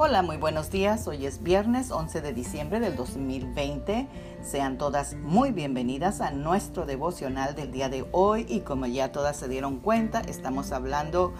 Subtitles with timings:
[0.00, 1.08] Hola, muy buenos días.
[1.08, 4.06] Hoy es viernes 11 de diciembre del 2020.
[4.42, 9.36] Sean todas muy bienvenidas a nuestro devocional del día de hoy y como ya todas
[9.36, 11.34] se dieron cuenta, estamos hablando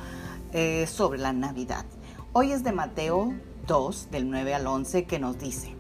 [0.53, 1.85] eh, sobre la Navidad.
[2.33, 3.33] Hoy es de Mateo
[3.69, 5.77] 2, del 9 al 11, que nos dice,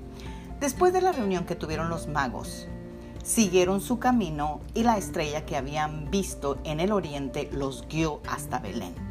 [0.61, 2.69] después de la reunión que tuvieron los magos,
[3.25, 8.61] siguieron su camino y la estrella que habían visto en el oriente los guió hasta
[8.61, 9.08] Belén.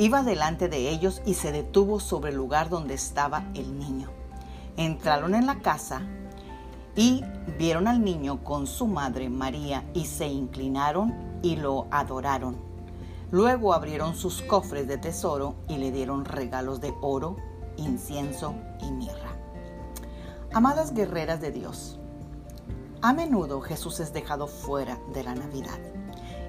[0.00, 4.08] Iba delante de ellos y se detuvo sobre el lugar donde estaba el niño.
[4.78, 6.00] Entraron en la casa
[6.96, 7.22] y
[7.58, 12.56] vieron al niño con su madre María y se inclinaron y lo adoraron.
[13.30, 17.36] Luego abrieron sus cofres de tesoro y le dieron regalos de oro,
[17.76, 19.36] incienso y mirra.
[20.54, 21.98] Amadas guerreras de Dios,
[23.02, 25.78] a menudo Jesús es dejado fuera de la Navidad.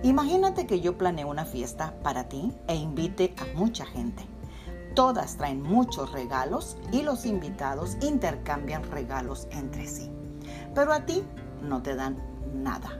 [0.04, 4.26] Imagínate que yo planeo una fiesta para ti e invite a mucha gente.
[4.96, 10.12] Todas traen muchos regalos y los invitados intercambian regalos entre sí.
[10.74, 11.24] Pero a ti
[11.62, 12.18] no te dan
[12.52, 13.00] nada.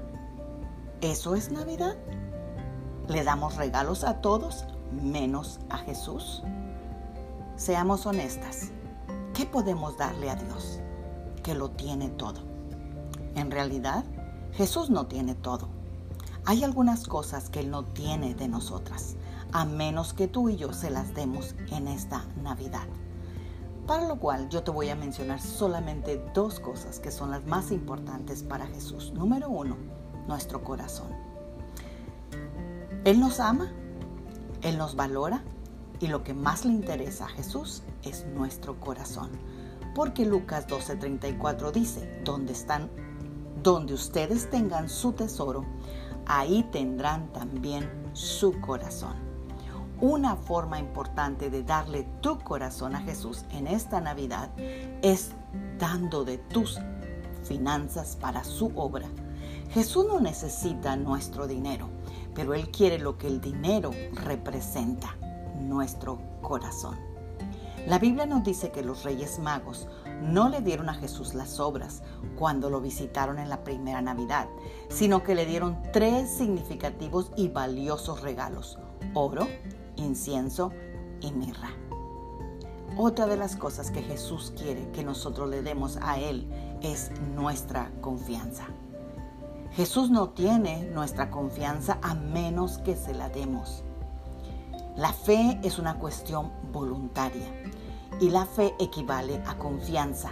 [1.02, 1.98] ¿Eso es Navidad?
[3.08, 6.44] ¿Le damos regalos a todos menos a Jesús?
[7.56, 8.70] Seamos honestas.
[9.34, 10.80] ¿Qué podemos darle a Dios?
[11.42, 12.42] Que lo tiene todo.
[13.34, 14.04] En realidad,
[14.52, 15.81] Jesús no tiene todo
[16.46, 19.16] hay algunas cosas que Él no tiene de nosotras,
[19.52, 22.88] a menos que tú y yo se las demos en esta Navidad.
[23.86, 27.72] Para lo cual yo te voy a mencionar solamente dos cosas que son las más
[27.72, 29.12] importantes para Jesús.
[29.14, 29.76] Número uno,
[30.28, 31.10] nuestro corazón.
[33.04, 33.72] Él nos ama,
[34.62, 35.44] Él nos valora
[36.00, 39.30] y lo que más le interesa a Jesús es nuestro corazón.
[39.94, 42.90] Porque Lucas 12:34 dice, donde están,
[43.62, 45.66] donde ustedes tengan su tesoro,
[46.26, 49.16] ahí tendrán también su corazón.
[50.00, 54.50] Una forma importante de darle tu corazón a Jesús en esta Navidad
[55.04, 55.32] es
[55.78, 56.80] dando de tus
[57.44, 59.08] finanzas para su obra.
[59.72, 61.90] Jesús no necesita nuestro dinero,
[62.34, 63.92] pero Él quiere lo que el dinero
[64.26, 65.16] representa,
[65.60, 67.11] nuestro corazón.
[67.88, 69.88] La Biblia nos dice que los reyes magos
[70.22, 72.04] no le dieron a Jesús las obras
[72.38, 74.48] cuando lo visitaron en la primera Navidad,
[74.90, 78.78] sino que le dieron tres significativos y valiosos regalos,
[79.16, 79.48] oro,
[79.96, 80.72] incienso
[81.22, 81.72] y mirra.
[82.98, 86.48] Otra de las cosas que Jesús quiere que nosotros le demos a Él
[86.82, 88.66] es nuestra confianza.
[89.72, 93.84] Jesús no tiene nuestra confianza a menos que se la demos.
[95.02, 97.52] La fe es una cuestión voluntaria
[98.20, 100.30] y la fe equivale a confianza,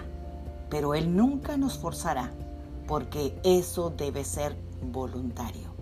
[0.69, 2.31] pero Él nunca nos forzará
[2.85, 5.73] porque eso debe ser voluntario.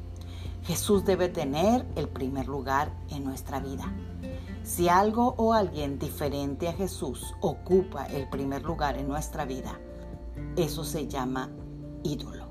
[0.63, 3.91] Jesús debe tener el primer lugar en nuestra vida.
[4.63, 9.77] Si algo o alguien diferente a Jesús ocupa el primer lugar en nuestra vida,
[10.55, 11.49] eso se llama
[12.03, 12.47] ídolo.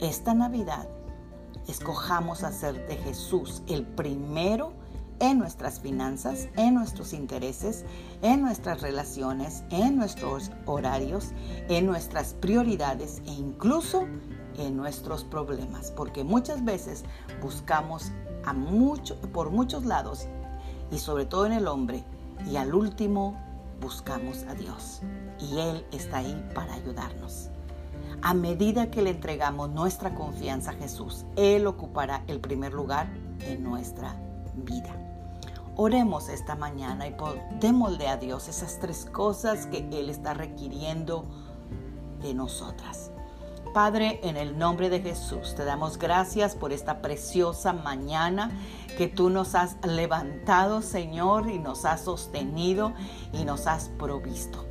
[0.00, 0.88] Esta Navidad
[1.68, 4.72] escojamos hacer de Jesús el primero
[5.20, 7.84] en nuestras finanzas, en nuestros intereses,
[8.22, 11.32] en nuestras relaciones, en nuestros horarios,
[11.68, 14.06] en nuestras prioridades e incluso
[14.58, 17.04] en nuestros problemas, porque muchas veces
[17.42, 18.12] buscamos
[18.44, 20.26] a mucho, por muchos lados
[20.90, 22.04] y sobre todo en el hombre
[22.50, 23.38] y al último
[23.80, 25.02] buscamos a Dios
[25.38, 27.50] y Él está ahí para ayudarnos.
[28.22, 33.08] A medida que le entregamos nuestra confianza a Jesús, Él ocupará el primer lugar
[33.40, 34.16] en nuestra
[34.56, 34.90] vida.
[35.76, 37.14] Oremos esta mañana y
[37.60, 41.26] démosle a Dios esas tres cosas que Él está requiriendo
[42.22, 43.10] de nosotras.
[43.74, 48.50] Padre, en el nombre de Jesús, te damos gracias por esta preciosa mañana
[48.96, 52.94] que tú nos has levantado, Señor, y nos has sostenido
[53.34, 54.64] y nos has provisto.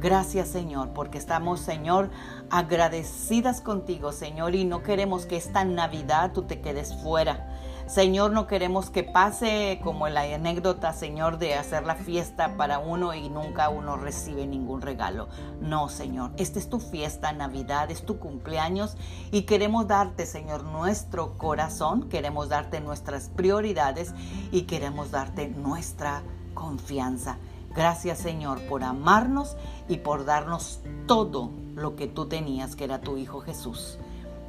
[0.00, 2.10] Gracias, Señor, porque estamos, Señor,
[2.50, 7.51] agradecidas contigo, Señor, y no queremos que esta Navidad tú te quedes fuera.
[7.86, 13.12] Señor, no queremos que pase como la anécdota, Señor, de hacer la fiesta para uno
[13.12, 15.28] y nunca uno recibe ningún regalo.
[15.60, 18.96] No, Señor, esta es tu fiesta, Navidad, es tu cumpleaños
[19.30, 24.14] y queremos darte, Señor, nuestro corazón, queremos darte nuestras prioridades
[24.52, 26.22] y queremos darte nuestra
[26.54, 27.38] confianza.
[27.74, 29.56] Gracias, Señor, por amarnos
[29.88, 33.98] y por darnos todo lo que tú tenías, que era tu Hijo Jesús.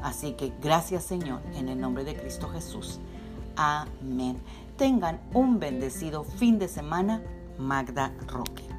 [0.02, 3.00] Así que gracias, Señor, en el nombre de Cristo Jesús.
[3.56, 4.42] Amén.
[4.78, 7.22] Tengan un bendecido fin de semana.
[7.58, 8.73] Magda Roque.